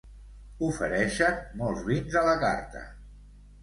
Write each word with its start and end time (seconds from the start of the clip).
Ofereixen 0.67 1.39
molts 1.61 1.87
vins 1.93 2.19
a 2.25 2.29
la 2.33 2.37
carta. 2.49 2.87